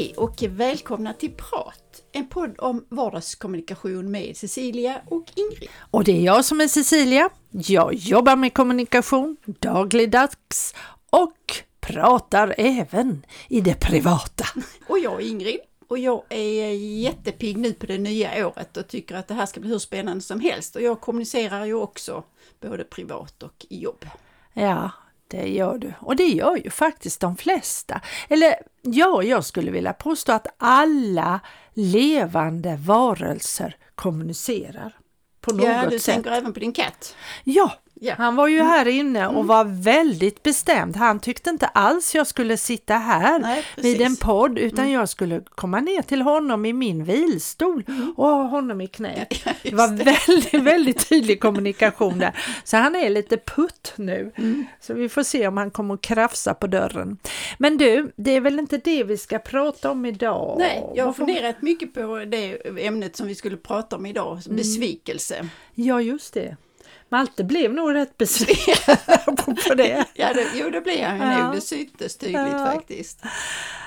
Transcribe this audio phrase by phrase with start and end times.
[0.00, 5.68] Hej och välkomna till Prat, en podd om vardagskommunikation med Cecilia och Ingrid.
[5.90, 7.30] Och det är jag som är Cecilia.
[7.50, 10.74] Jag jobbar med kommunikation dagligdags
[11.10, 11.36] och
[11.80, 14.44] pratar även i det privata.
[14.88, 19.16] Och jag är Ingrid och jag är jättepigg nu på det nya året och tycker
[19.16, 20.76] att det här ska bli hur spännande som helst.
[20.76, 22.24] Och jag kommunicerar ju också
[22.60, 24.06] både privat och i jobb.
[24.52, 24.90] Ja,
[25.30, 25.92] det gör du.
[26.00, 28.00] Och det gör ju faktiskt de flesta.
[28.28, 31.40] Eller ja, jag skulle vilja påstå att alla
[31.74, 34.96] levande varelser kommunicerar.
[35.40, 36.14] På något ja, du sätt.
[36.14, 37.16] tänker även på din katt?
[37.44, 37.72] Ja,
[38.02, 38.14] Ja.
[38.18, 40.96] han var ju här inne och var väldigt bestämd.
[40.96, 45.40] Han tyckte inte alls jag skulle sitta här Nej, vid en podd utan jag skulle
[45.54, 47.84] komma ner till honom i min vilstol
[48.16, 49.34] och ha honom i knät.
[49.44, 52.38] Ja, det var väldigt, väldigt tydlig kommunikation där.
[52.64, 54.32] Så han är lite putt nu.
[54.36, 54.66] Mm.
[54.80, 57.16] Så vi får se om han kommer att krafsa på dörren.
[57.58, 60.56] Men du, det är väl inte det vi ska prata om idag?
[60.58, 64.56] Nej, jag har funderat mycket på det ämnet som vi skulle prata om idag, Mm.
[64.56, 65.48] besvikelse.
[65.74, 66.56] Ja, just det.
[67.12, 68.96] Malte blev nog rätt besviken
[69.68, 70.04] på det.
[70.14, 71.44] Ja, det, jo det blir han ju Ja.
[71.46, 72.58] nog, det syntes tydligt Ja.
[72.74, 73.22] faktiskt.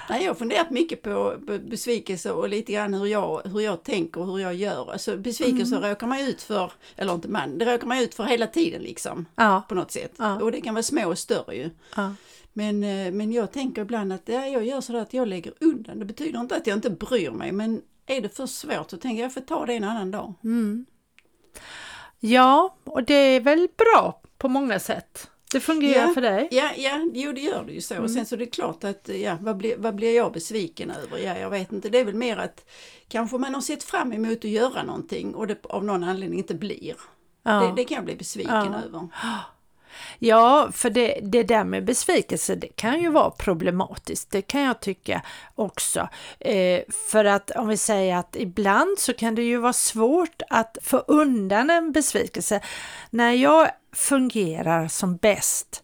[0.09, 1.35] Nej, jag har funderat mycket på
[1.69, 4.91] besvikelse och lite grann hur jag, hur jag tänker och hur jag gör.
[4.91, 5.89] Alltså besvikelse Mm.
[5.89, 9.25] råkar man ut för, eller inte man, det råkar man ut för hela tiden liksom.
[9.35, 10.13] Ja, På något sätt.
[10.17, 10.41] Ja.
[10.41, 11.69] Och det kan vara små och större ju.
[11.95, 12.13] ja.
[12.55, 15.99] Men, eh, men jag tänker ibland att ja, jag gör sådär att jag lägger undan.
[15.99, 19.21] Det betyder inte att jag inte bryr mig men är det för svårt så tänker
[19.21, 20.33] jag jag får ta det en annan dag.
[20.43, 20.85] Mm.
[22.25, 25.29] Ja, och det är väl bra på många sätt.
[25.51, 26.13] Det fungerar Ja.
[26.13, 26.47] för dig.
[26.51, 27.93] Ja, ja, jo det gör det ju så.
[27.93, 28.09] Och Mm.
[28.13, 31.17] sen så är det klart att, ja, vad blir, vad blir jag besviken över?
[31.17, 31.89] Ja, jag vet inte.
[31.89, 32.69] Det är väl mer att
[33.07, 36.55] kanske man har sett fram emot att göra någonting och det av någon anledning inte
[36.55, 36.95] blir.
[37.43, 37.51] Ja.
[37.51, 38.81] Det, det kan jag bli besviken Ja.
[38.85, 39.07] över.
[40.19, 44.31] Ja, för det, det där med besvikelse, det kan ju vara problematiskt.
[44.31, 45.21] Det kan jag tycka
[45.55, 46.09] också.
[46.39, 46.81] Eh,
[47.11, 50.97] för att om vi säger att ibland så kan det ju vara svårt att få
[50.97, 52.59] undan en besvikelse.
[53.09, 55.83] När jag fungerar som bäst,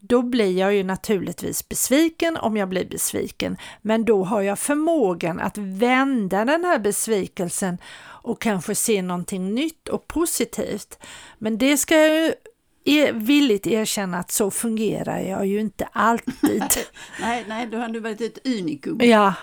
[0.00, 5.40] då blir jag ju naturligtvis besviken om jag blir besviken, men då har jag förmågan
[5.40, 7.78] att vända den här besvikelsen
[8.22, 10.98] och kanske se någonting nytt och positivt.
[11.38, 12.32] Men det ska jag ju
[12.84, 16.64] är villigt erkänna att så fungerar jag ju inte alltid.
[17.20, 18.98] Nej, nej, då har du varit ett unikum.
[19.02, 19.34] ja,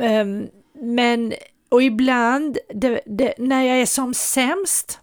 [0.00, 1.32] ehm, men
[1.68, 5.00] och ibland det, det, när jag är som sämst,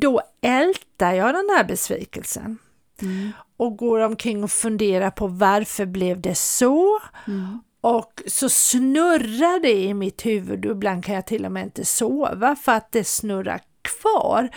[0.00, 2.58] då ältar jag den här besvikelsen
[3.02, 3.32] Mm.
[3.56, 6.98] och går omkring och funderar på varför blev det så?
[7.26, 7.60] Mm.
[7.80, 11.84] Och så snurrar det i mitt huvud och ibland kan jag till och med inte
[11.84, 14.48] sova för att det snurrar kvar.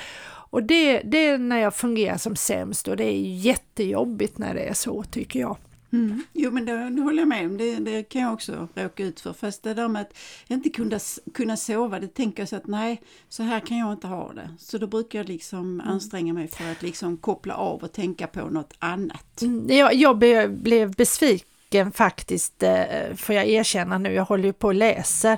[0.55, 4.61] Och det, det är när jag fungerar som sämst och det är jättejobbigt när det
[4.61, 5.57] är så tycker jag.
[5.93, 6.23] Mm.
[6.33, 9.19] Jo men det, det håller jag med om, det, det kan jag också råka ut
[9.19, 9.33] för.
[9.33, 10.13] Fast det där med att
[10.47, 10.99] inte kunna,
[11.33, 14.49] kunna sova, det tänker jag så att nej, så här kan jag inte ha det.
[14.59, 18.49] Så då brukar jag liksom anstränga mig för att liksom koppla av och tänka på
[18.49, 19.41] något annat.
[19.41, 20.17] Mm, Jag, jag
[20.49, 21.54] blev besviken
[21.91, 25.37] faktiskt, eh, får jag erkänna nu, jag håller ju på och läser.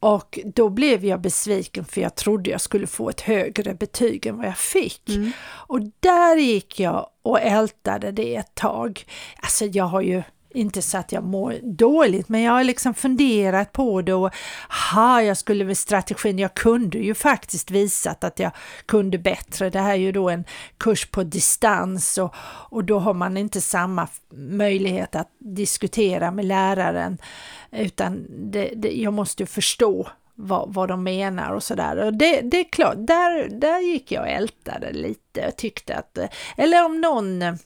[0.00, 4.36] Och då blev jag besviken för jag trodde jag skulle få ett högre betyg än
[4.36, 5.08] vad jag fick.
[5.08, 5.32] Mm.
[5.42, 9.04] Och där gick jag och ältade det ett tag.
[9.36, 10.22] Alltså jag har ju
[10.54, 14.34] inte så att jag mår dåligt, men jag har liksom funderat på det och
[14.94, 18.50] ha, jag skulle med strategin, jag kunde ju faktiskt visat att jag
[18.86, 19.70] kunde bättre.
[19.70, 20.44] Det här är ju då en
[20.78, 22.34] kurs på distans och,
[22.70, 27.18] och då har man inte samma möjlighet att diskutera med läraren
[27.70, 31.96] utan det, det, jag måste ju förstå vad, vad de menar och sådär.
[31.96, 36.18] Och det, det är klart, där, där gick jag och ältade lite och tyckte att,
[36.56, 37.58] eller om någon,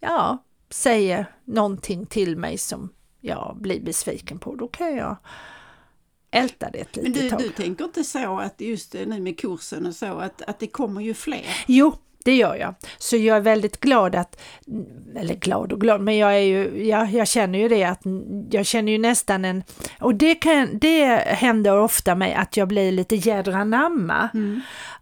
[0.00, 0.38] ja,
[0.70, 2.88] säger någonting till mig som
[3.20, 5.16] jag blir besviken på, då kan jag
[6.30, 7.38] älta det ett Men litet du, tag.
[7.38, 11.00] du tänker inte så att just nu med kursen och så, att, att det kommer
[11.00, 11.64] ju fler?
[11.66, 11.94] Jo,
[12.28, 12.74] det gör jag.
[12.98, 14.40] Så jag är väldigt glad att,
[15.16, 18.02] eller glad och glad, men jag är ju, jag, jag känner ju det att
[18.50, 19.62] jag känner ju nästan en,
[20.00, 24.28] och det, kan, det händer ofta mig att jag blir lite jädra namma.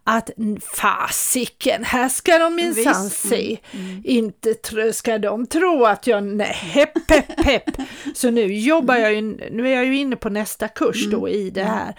[0.03, 0.29] Att
[0.75, 3.57] fasiken, här ska de minsann se.
[4.03, 7.69] Inte tro, ska de tro att jag, nej, hepp, hepp, hepp.
[8.15, 9.21] Så nu jobbar jag ju,
[9.51, 11.95] nu är jag ju inne på nästa kurs då i det här.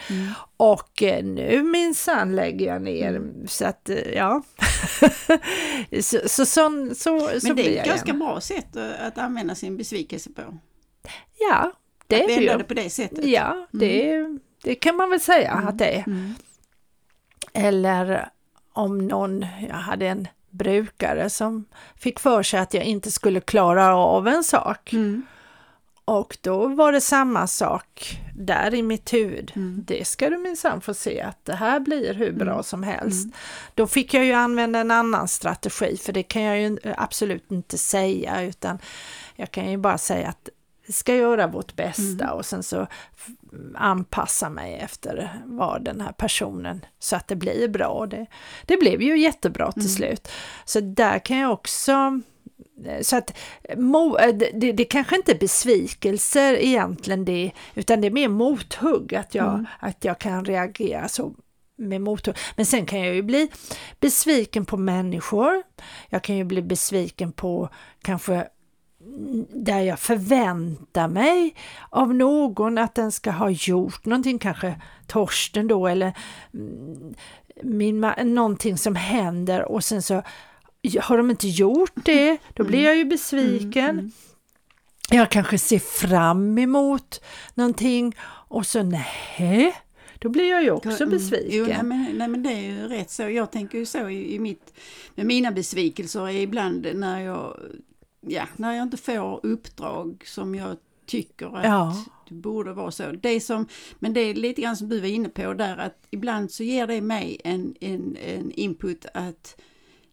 [0.56, 4.42] Och eh, nu minsann lägger jag ner, så att eh, ja.
[6.02, 8.18] så, så, så, så, Men det är ett ganska igen.
[8.18, 10.42] bra sätt att använda sin besvikelse på.
[11.38, 11.72] Ja,
[12.06, 12.58] det att är det vända ju.
[12.58, 13.24] det på det sättet.
[13.24, 14.24] Ja, det,
[14.62, 16.04] det kan man väl säga att det är.
[16.06, 16.34] Mm.
[17.52, 18.28] Eller
[18.72, 21.64] om någon, jag hade en brukare som
[21.96, 24.92] fick för sig att jag inte skulle klara av en sak.
[24.92, 25.26] Mm.
[26.08, 29.52] Och då var det samma sak där i mitt huvud.
[29.56, 29.84] Mm.
[29.86, 32.62] Det ska du minsann få se att det här blir hur bra Mm.
[32.62, 33.28] som helst.
[33.74, 37.78] Då fick jag ju använda en annan strategi för det kan jag ju absolut inte
[37.78, 38.78] säga utan
[39.36, 40.48] jag kan ju bara säga att
[40.86, 42.36] vi ska göra vårt bästa Mm.
[42.36, 42.86] och sen så
[43.74, 48.06] anpassa mig efter vad den här personen så att det blir bra.
[48.06, 48.26] Det,
[48.66, 49.92] det blev ju jättebra till Mm.
[49.94, 50.28] slut.
[50.64, 52.20] Så där kan jag också
[53.00, 53.36] så att
[53.76, 54.16] mo,
[54.54, 59.48] det, det, kanske inte är besvikelser egentligen det, utan det är mer mothugg att jag,
[59.48, 59.66] Mm.
[59.80, 61.34] att jag kan reagera så
[61.76, 62.36] med mothugg.
[62.56, 63.50] Men sen kan jag ju bli
[64.00, 65.62] besviken på människor.
[66.08, 67.68] Jag kan ju bli besviken på
[68.02, 68.46] kanske
[69.00, 71.54] mm, där jag förväntar mig
[71.90, 76.12] av någon att den ska ha gjort någonting, kanske Torsten då eller
[76.54, 77.14] mm,
[77.62, 80.22] min, någonting som händer och sen så
[81.00, 83.84] har de inte gjort det, då blir jag ju besviken.
[83.84, 84.10] Mm, mm.
[85.10, 87.20] Jag kanske ser fram emot
[87.54, 88.16] någonting
[88.48, 89.74] och så nej,
[90.18, 91.10] då blir jag ju också Mm.
[91.10, 91.48] besviken.
[91.58, 93.22] Jo, nej, men, nej men det är ju rätt så.
[93.22, 94.72] Jag tänker ju så i, i mitt,
[95.14, 97.58] med mina besvikelser är ibland när jag,
[98.20, 100.76] ja, när jag inte får uppdrag som jag
[101.06, 102.04] tycker att Ja.
[102.28, 103.12] det borde vara så.
[103.12, 103.66] Det som,
[103.98, 106.86] men det är lite grann som du var inne på där att ibland så ger
[106.86, 109.56] det mig en, en, en input att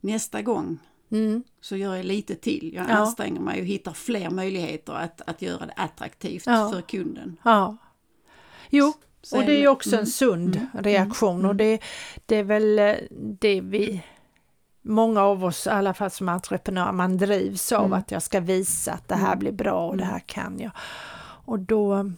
[0.05, 0.77] nästa gång
[1.11, 1.43] Mm.
[1.61, 2.71] så gör jag lite till.
[2.73, 2.93] Jag Ja.
[2.93, 6.69] anstränger mig och hittar fler möjligheter att, att göra det attraktivt Ja.
[6.73, 7.37] för kunden.
[7.43, 7.77] Ja.
[8.69, 8.93] Jo,
[9.23, 11.79] Sen- och det är också en mm, sund mm, reaktion mm, och det,
[12.25, 12.95] det är väl eh,
[13.39, 14.03] det vi
[14.87, 17.93] Många av oss, i alla fall som entreprenörer, man drivs av Mm.
[17.99, 19.39] att jag ska visa att det här Mm.
[19.39, 20.13] blir bra och det Mm.
[20.13, 20.71] här kan jag.
[21.45, 22.11] Och då,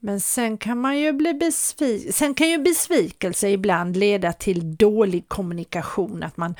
[0.00, 2.12] men sen kan man ju bli besviken.
[2.12, 6.54] Sen kan ju besvikelse ibland leda till dålig kommunikation, att man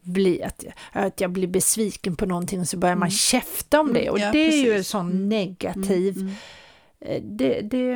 [0.00, 3.10] blir, att, att jag blir besviken på någonting och så börjar man Mm.
[3.10, 4.88] käfta om det Mm, och ja, det är ju en precis.
[4.88, 5.28] sån Mm.
[5.28, 6.32] negativ mm.
[7.00, 7.94] Eh, Det, det,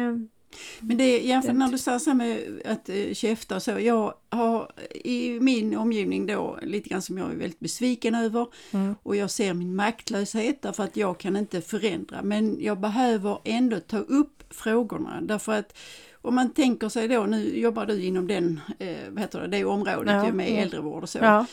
[0.80, 3.70] Men det jämfört Det- när du säger så med att uh, käfta och så.
[3.70, 4.70] Jag har
[5.04, 9.30] i min omgivning då lite grann som jag är väldigt besviken över mm, och jag
[9.30, 14.42] ser min maktlöshet därför att jag kan inte förändra men jag behöver ändå ta upp
[14.50, 15.76] frågorna därför att
[16.22, 19.64] om man tänker sig då, nu jobbar du inom den, eh, vad heter det, det
[19.64, 20.56] området Ja, med ja.
[20.56, 21.18] äldrevård och så.
[21.18, 21.46] ja,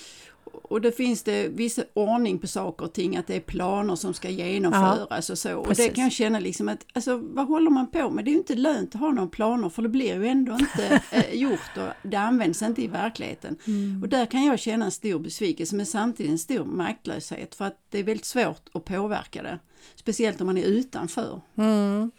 [0.71, 4.13] Och det finns det viss ordning på saker och ting, att det är planer som
[4.13, 5.57] ska genomföras och så.
[5.57, 8.25] Och det kan jag känna liksom att, alltså vad håller man på med?
[8.25, 11.01] Det är ju inte lönt att ha några planer för det blir ju ändå inte
[11.12, 13.57] eh, gjort och det används inte i verkligheten.
[13.68, 17.65] mm, Och där kan jag känna en stor besvikelse men samtidigt en stor maktlöshet för
[17.65, 19.59] att det är väldigt svårt att påverka det.
[19.95, 21.41] Speciellt om man är utanför.
[21.57, 22.12] mm,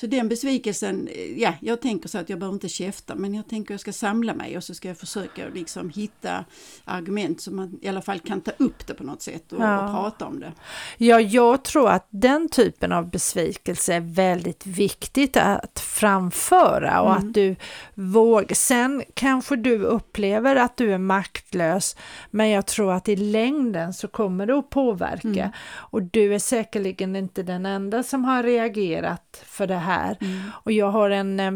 [0.00, 3.48] Så den besvikelsen, eh, ja, jag tänker så att jag behöver inte käfta men jag
[3.48, 6.44] tänker jag ska samla mig och så ska jag försöka liksom hitta
[6.84, 9.84] argument så man i alla fall kan ta upp det på något sätt och, Ja.
[9.84, 10.52] och prata om det.
[10.98, 17.28] Ja, jag tror att den typen av besvikelse är väldigt viktigt att framföra och Mm.
[17.28, 17.56] att du
[17.94, 18.54] vågar.
[18.54, 21.96] Sen kanske du upplever att du är maktlös,
[22.30, 25.28] men jag tror att i längden så kommer det att påverka.
[25.28, 25.50] Mm.
[25.68, 29.87] Och du är säkerligen inte den enda som har reagerat för det här.
[30.20, 30.40] Mm.
[30.50, 31.52] Och jag har en, eh,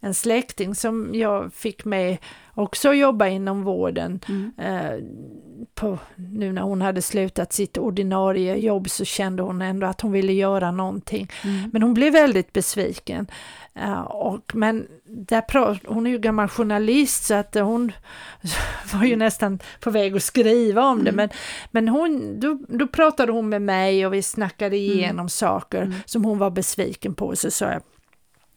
[0.00, 2.18] en släkting som jag fick med
[2.54, 4.20] också jobba inom vården.
[4.28, 4.52] Mm.
[5.80, 10.12] På, nu när hon hade slutat sitt ordinarie jobb så kände hon ändå att hon
[10.12, 11.30] ville göra någonting.
[11.44, 11.70] Mm.
[11.72, 13.26] Men hon blev väldigt besviken.
[13.74, 17.92] Eh, och, men där hon är ju gammal journalist så att hon
[18.94, 21.10] var ju nästan på väg att skriva om det.
[21.10, 21.16] Mm.
[21.16, 21.28] Men,
[21.70, 25.94] men hon, då, då pratade hon med mig och vi snackade igenom saker Mm.
[26.04, 27.36] som hon var besviken på.
[27.36, 27.82] Så sa jag,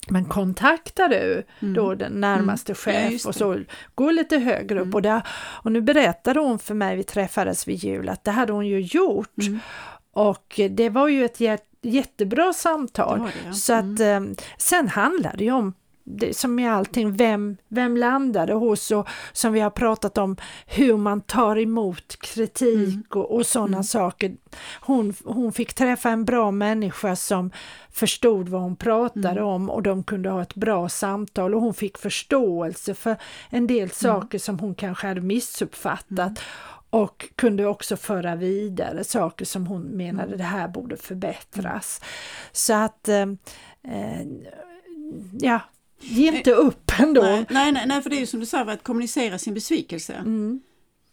[0.09, 1.73] men kontakta du Mm.
[1.73, 3.59] då den närmaste Ja, chef just och så
[3.95, 4.85] gå lite högre upp.
[4.85, 4.93] Mm.
[4.95, 5.21] Och, det,
[5.63, 8.79] och nu berättade hon för mig, vi träffades vid jul, att det hade hon ju
[8.81, 9.37] gjort.
[9.41, 9.59] Mm.
[10.11, 13.19] Och det var ju ett jät- jättebra samtal.
[13.19, 13.53] Det det, ja.
[13.53, 14.27] Så att Mm.
[14.31, 19.07] eh, sen handlar det ju om det, som med allting, vem, vem landade hos och
[19.33, 20.35] som vi har pratat om
[20.67, 23.03] hur man tar emot kritik Mm.
[23.09, 23.83] och, och sådana Mm.
[23.83, 24.35] saker.
[24.81, 27.51] Hon, hon fick träffa en bra människa som
[27.91, 29.43] förstod vad hon pratade Mm.
[29.45, 33.15] om och de kunde ha ett bra samtal och hon fick förståelse för
[33.49, 36.33] en del saker som hon kanske hade missuppfattat Mm.
[36.89, 40.37] och kunde också föra vidare saker som hon menade Mm.
[40.37, 42.01] det här borde förbättras.
[42.51, 43.21] Så att eh,
[43.87, 44.27] eh,
[45.39, 45.59] ja,
[46.03, 47.21] ge inte upp ändå.
[47.21, 50.13] Nej, nej, nej, för det är ju som du säger att kommunicera sin besvikelse.
[50.13, 50.61] Mm.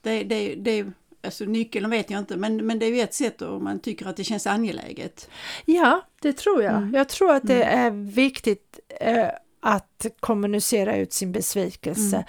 [0.03, 0.87] Det, det, det,
[1.23, 4.07] alltså nyckeln vet jag inte men, men det är ju ett sätt om man tycker
[4.07, 5.29] att det känns angeläget.
[5.65, 6.77] Ja, det tror jag.
[6.77, 6.95] Mm.
[6.95, 9.29] Jag tror att det är viktigt eh,
[9.61, 12.17] att kommunicera ut sin besvikelse.
[12.17, 12.27] Mm.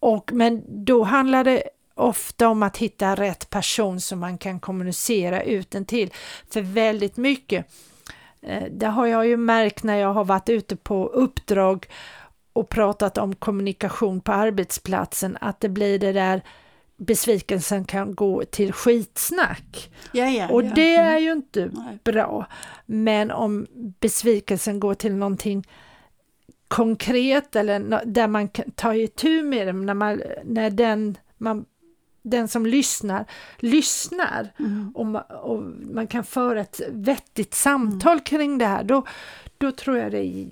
[0.00, 1.62] Och, men då handlar det
[1.94, 6.10] ofta om att hitta rätt person som man kan kommunicera ut den till.
[6.50, 7.66] För väldigt mycket
[8.70, 11.86] det har jag ju märkt när jag har varit ute på uppdrag
[12.52, 16.42] och pratat om kommunikation på arbetsplatsen, att det blir det där
[16.96, 19.90] besvikelsen kan gå till skitsnack.
[20.12, 20.72] Ja, ja, och ja.
[20.74, 21.14] det Mm.
[21.14, 21.98] är ju inte Nej.
[22.04, 22.46] bra.
[22.86, 23.66] Men om
[24.00, 25.64] besvikelsen går till någonting
[26.68, 31.64] konkret eller där man kan ta itu med det, när, man, när den, man,
[32.30, 33.24] den som lyssnar,
[33.58, 34.92] lyssnar Mm.
[34.94, 39.06] och, ma, och man kan föra ett vettigt samtal kring det här, då,
[39.58, 40.46] då tror jag det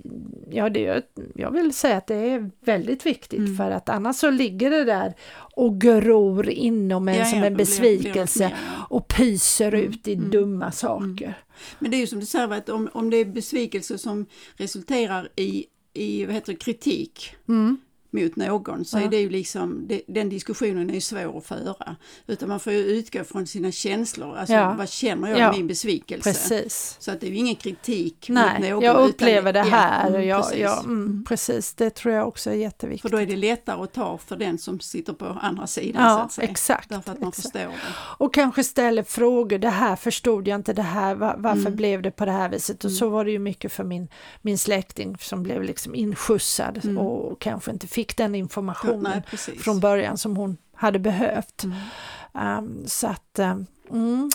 [0.51, 1.03] ja det
[1.35, 3.57] jag vill säga att det är väldigt viktigt Mm.
[3.57, 5.13] för att annars så ligger det där
[5.55, 8.55] och gror inom en Ja, som en blir- besvikelse blir
[8.89, 11.33] och pyser Mm, ut i mm, dumma saker.
[11.79, 15.29] Men det är ju som du säger, att om, om det är besvikelse som resulterar
[15.35, 17.77] i, i vad heter det, kritik Mm.
[18.11, 19.01] Mot någon så Ja.
[19.01, 21.95] är det ju liksom, det, den diskussionen är ju svår att föra.
[22.27, 24.75] Utan man får ju utgå från sina känslor, alltså Ja.
[24.77, 26.29] vad känner jag Ja, min besvikelse?
[26.29, 26.95] Precis.
[26.99, 28.81] Så att det är ju ingen kritik Nej, mot någon.
[28.83, 30.07] jag utan upplever det ja, här.
[30.07, 30.59] mm, och jag, precis.
[30.59, 31.25] jag, mm, Mm.
[31.27, 33.01] precis, det tror jag också är jätteviktigt.
[33.01, 36.19] För då är det lättare att ta för den som sitter på andra sidan så
[36.19, 36.49] ja, att säga.
[36.49, 36.89] exakt.
[36.89, 37.43] Därför att man exakt.
[37.43, 37.69] förstår det.
[38.17, 41.75] Och kanske ställer frågor, det här förstod jag inte, det här, va- varför Mm.
[41.75, 42.83] blev det på det här viset?
[42.83, 42.97] Och Mm.
[42.97, 44.07] så var det ju mycket för min,
[44.41, 46.97] min släkting som blev liksom inskjutsad Mm.
[46.97, 51.63] och kanske inte fick den informationen Nej, från början som hon hade behövt.
[51.63, 52.57] Mm.
[52.57, 54.31] Um, så att, um, mm.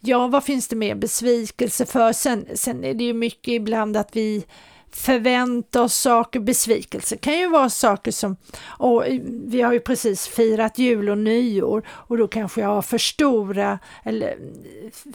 [0.00, 2.12] ja vad finns det mer besvikelse för?
[2.12, 4.44] Sen, sen är det ju mycket ibland att vi
[4.90, 8.36] förväntar oss saker, besvikelse kan ju vara saker som,
[8.66, 9.04] och
[9.46, 13.78] vi har ju precis firat jul och nyår och då kanske jag har för stora
[14.04, 14.36] eller,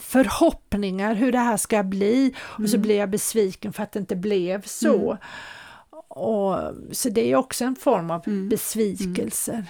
[0.00, 2.82] förhoppningar hur det här ska bli och så Mm.
[2.82, 5.10] blir jag besviken för att det inte blev så.
[5.10, 5.16] Mm.
[6.14, 6.56] Och,
[6.92, 8.48] så det är också en form av Mm.
[8.48, 9.64] besvikelser.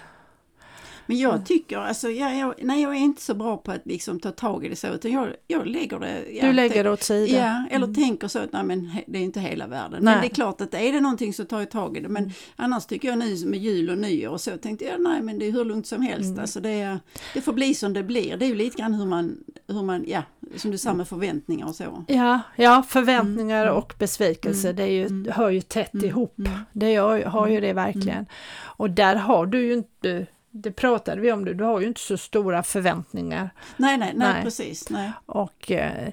[1.06, 4.20] Men jag tycker, alltså, jag, jag, nej, jag är inte så bra på att liksom
[4.20, 6.24] ta tag i det så, utan jag, jag lägger det...
[6.32, 7.40] Ja, Du lägger det åt sidan.
[7.44, 7.94] Ja, eller Mm.
[7.94, 10.04] tänker så att nej, men det är inte hela världen.
[10.04, 10.14] Nej.
[10.14, 12.08] Men det är klart att är det någonting så tar jag tag i det.
[12.08, 12.34] Men Mm.
[12.56, 15.46] annars tycker jag nu med jul och nyår och så tänkte jag nej men det
[15.46, 16.28] är hur lugnt som helst.
[16.30, 16.40] Mm.
[16.40, 16.98] Alltså det, är,
[17.34, 18.36] det får bli som det blir.
[18.36, 19.36] Det är ju lite grann hur man,
[19.68, 20.22] hur man ja,
[20.56, 22.04] som du sa med förväntningar och så.
[22.08, 23.74] Ja, ja förväntningar Mm.
[23.76, 24.76] och besvikelse, Mm.
[24.76, 25.32] det är ju, Mm.
[25.32, 26.06] hör ju tätt Mm.
[26.06, 26.38] ihop.
[26.38, 26.52] Mm.
[26.72, 28.26] Det gör, har ju det verkligen.
[28.62, 32.00] Och där har du ju inte, det pratade vi om, det, du har ju inte
[32.00, 33.50] så stora förväntningar.
[33.76, 34.42] Nej, nej, nej, Nej.
[34.42, 34.90] precis.
[34.90, 35.12] Nej.
[35.26, 36.08] Och eh,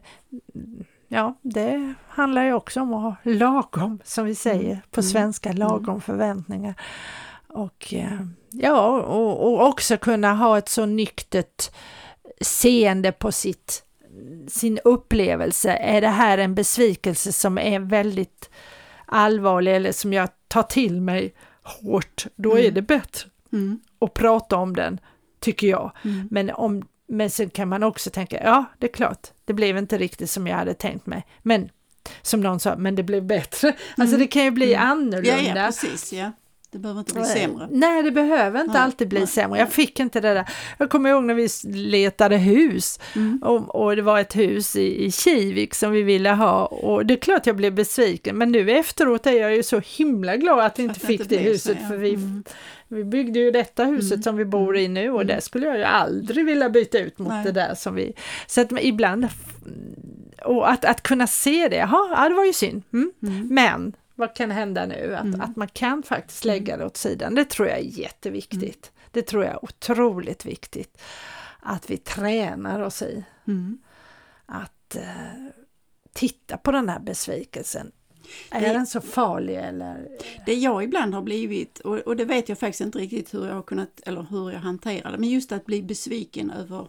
[1.08, 5.10] ja, det handlar ju också om att ha lagom, som vi säger på Mm.
[5.12, 6.74] svenska, lagom förväntningar.
[7.48, 8.20] Och eh,
[8.50, 11.72] ja, och, och också kunna ha ett så nyktert
[12.42, 13.84] seende på sitt,
[14.48, 15.72] sin upplevelse.
[15.74, 18.50] Är det här en besvikelse som är väldigt
[19.06, 22.74] allvarlig eller som jag tar till mig hårt, då är Mm.
[22.74, 23.80] det bättre Mm.
[24.00, 25.00] att prata om den,
[25.40, 25.92] tycker jag.
[26.04, 26.28] Mm.
[26.32, 29.98] Men, om, men sen kan man också tänka, ja det är klart, det blev inte
[29.98, 31.26] riktigt som jag hade tänkt mig.
[31.42, 31.70] Men
[32.22, 33.68] som någon sa, men det blev bättre.
[33.98, 34.20] Alltså Mm.
[34.20, 34.90] det kan ju bli Mm.
[34.90, 35.42] annorlunda.
[35.42, 36.14] Ja, ja, precis.
[36.14, 36.32] Ja.
[36.72, 37.68] Det behöver inte bli sämre.
[37.72, 39.60] Nej, det behöver inte Nej, alltid bli nej, sämre.
[39.60, 40.50] Jag fick inte det där.
[40.78, 41.48] Jag kommer ihåg när vi
[41.78, 43.40] letade hus Mm.
[43.44, 47.14] och, och det var ett hus i, i Kivik som vi ville ha och det
[47.14, 50.80] är klart jag blev besviken men nu efteråt är jag ju så himla glad att
[50.80, 51.90] vi inte Att det fick det blev huset så, ja.
[51.90, 52.44] för vi, Mm.
[52.88, 54.24] vi byggde ju detta huset Mm.
[54.24, 55.28] som vi bor i nu och Mm.
[55.36, 57.44] det skulle jag ju aldrig vilja byta ut mot Nej.
[57.44, 58.14] det där som vi...
[58.48, 59.28] Så att ibland...
[60.46, 62.84] Och att, att kunna se det, jaha, ja det var ju synd.
[62.94, 63.12] Mm.
[63.24, 63.48] Mm.
[63.52, 65.16] Men vad kan hända nu?
[65.16, 65.42] Att, Mm.
[65.42, 68.92] att man kan faktiskt lägga det åt sidan, det tror jag är jätteviktigt.
[69.12, 71.02] Det tror jag är otroligt viktigt.
[71.60, 73.78] Att vi tränar oss i Mm.
[74.46, 75.04] att eh,
[76.14, 77.92] titta på den här besvikelsen.
[78.52, 80.08] Är Det- den så farlig eller?
[80.46, 83.54] Det jag ibland har blivit, och, och det vet jag faktiskt inte riktigt hur jag
[83.56, 86.88] har kunnat, eller hur jag hanterar det, men just att bli besviken över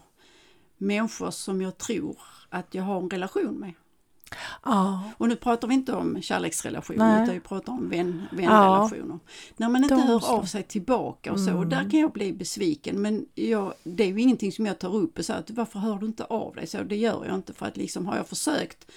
[0.77, 2.17] människor som jag tror
[2.49, 3.73] att jag har en relation med.
[4.63, 7.23] Ja, Och nu pratar vi inte om kärleksrelationer Nej.
[7.23, 9.19] utan vi pratar om vän, vänrelationer.
[9.57, 10.25] När man inte De hör så.
[10.27, 11.59] av sig tillbaka och så, Mm.
[11.59, 13.01] och där kan jag bli besviken.
[13.01, 15.95] Men jag, det är ju ingenting som jag tar upp och säger att varför hör
[15.99, 16.67] du inte av dig?
[16.67, 18.87] Så det gör jag inte för att liksom har jag försökt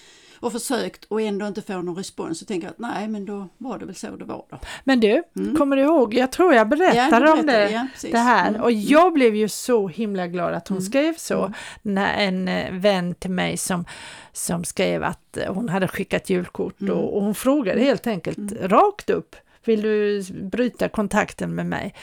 [0.40, 3.48] och försökt och ändå inte får någon respons så tänker jag att nej men då
[3.58, 4.58] var det väl så det var då.
[4.84, 5.56] men du, Mm.
[5.56, 6.14] kommer du ihåg?
[6.14, 7.70] Jag tror jag berättade Ja, om det.
[7.70, 8.60] ja, det här Mm.
[8.62, 10.86] och jag blev ju så himla glad att hon Mm.
[10.90, 11.38] skrev så.
[11.40, 11.52] Mm.
[11.82, 13.84] När en eh, vän till mig som,
[14.32, 16.94] som skrev att eh, hon hade skickat julkort Mm.
[16.96, 18.68] och, och hon frågade helt enkelt Mm.
[18.68, 21.94] rakt upp, vill du bryta kontakten med mig?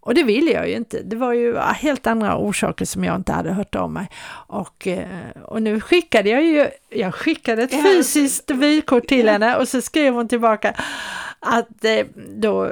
[0.00, 1.02] Och det ville jag ju inte.
[1.02, 4.08] Det var ju helt andra orsaker som jag inte hade hört av mig.
[4.46, 9.68] Och, eh, och nu skickade jag ju, jag skickade ett fysiskt vykort till henne och
[9.68, 10.74] så skrev hon tillbaka
[11.42, 12.70] att eh, då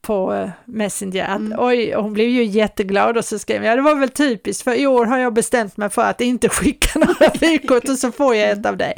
[0.00, 3.16] på eh, Messenger att oj, hon blev ju jätteglad.
[3.16, 5.90] Och så skrev jag, det var väl typiskt för i år har jag bestämt mig
[5.90, 8.94] för att inte skicka några vykort och så får jag ett av dig.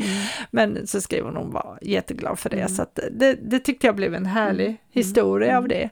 [0.50, 3.96] Men så skrev hon, hon var jätteglad för det, så att det, det tyckte jag
[3.96, 5.90] blev en härlig historia av det.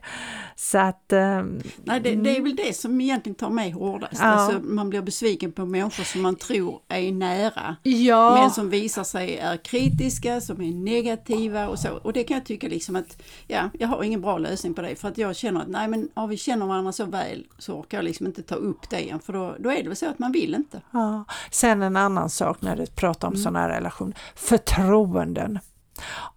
[0.55, 1.13] Så att...
[1.13, 4.13] ehm, Nej, det, det är väl det som egentligen tar mig hårdast.
[4.19, 4.25] Ja.
[4.25, 7.75] Alltså, man blir besviken på människor som man tror är nära.
[7.83, 11.89] ja, Men som visar sig är kritiska, som är negativa och så.
[11.97, 14.95] Och det kan jag tycka liksom att, ja, jag har ingen bra lösning på det.
[14.95, 17.97] För att jag känner att, nej men ja, vi känner varandra så väl så orkar
[17.97, 19.19] jag liksom inte ta upp det igen.
[19.19, 20.81] För då, då är det väl så att man vill inte.
[20.91, 21.25] Ja.
[21.51, 25.59] Sen en annan sak när du pratar om sådana här relationer, förtroenden.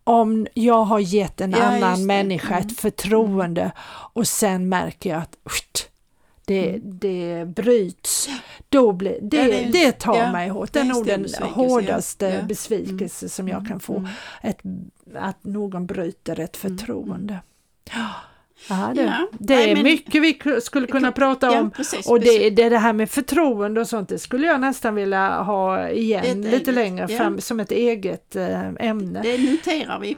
[0.04, 2.66] Om jag har gett en Ja, annan människa Mm.
[2.66, 3.72] ett förtroende
[4.14, 5.36] och sen märker jag att
[6.44, 8.28] det, det bryts,
[8.68, 9.50] då blir, det, Mm.
[9.50, 10.72] Ja, det det, tar ja, mig hårt.
[10.72, 12.42] det är nog den hårdaste ja.
[12.42, 14.08] Besvikelse som jag kan få, Mm.
[14.42, 14.58] ett,
[15.14, 17.38] att någon bryter ett förtroende.
[18.68, 21.70] Ja, det, Ja, det nej, är men- mycket vi ku- skulle kunna prata Ja, om
[21.70, 25.42] precis, och det, det, det här med förtroende och sånt, det skulle jag nästan vilja
[25.42, 27.18] ha igen Ett lite eget, längre ja.
[27.18, 29.20] fram som ett eget eh, ämne.
[29.22, 30.16] Det noterar vi.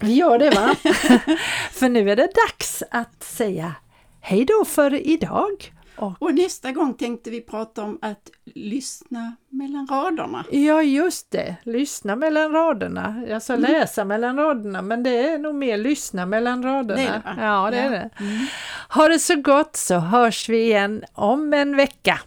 [0.00, 0.74] Vi gör det va?
[1.72, 3.74] för nu är det dags att säga
[4.20, 5.72] hej då för idag.
[6.00, 10.44] Och, och, nästa gång tänkte vi prata om att lyssna mellan raderna.
[10.50, 13.72] Ja, just det, lyssna mellan raderna, alltså mm.
[13.72, 17.00] läsa mellan raderna, men det är nog mer lyssna mellan raderna.
[17.00, 17.82] Det är det, ja, det ja.
[17.82, 18.10] är det.
[18.20, 18.46] Mm.
[18.88, 22.20] Ha det så gott så hörs vi igen om en vecka.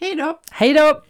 [0.00, 0.40] Hej då!
[0.50, 1.02] Hej då!